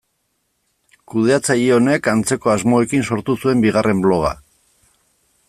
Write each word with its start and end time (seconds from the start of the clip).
Kudeatzaile 1.13 1.75
honek 1.75 2.09
antzeko 2.15 2.55
asmoekin 2.55 3.07
sortu 3.11 3.37
zuen 3.45 3.63
bigarren 3.67 4.03
bloga. 4.07 4.35